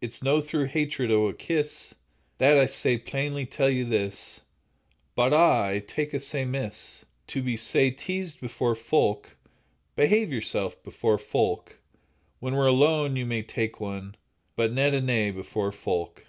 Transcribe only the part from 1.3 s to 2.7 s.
kiss, That I